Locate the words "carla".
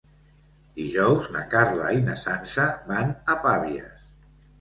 1.51-1.89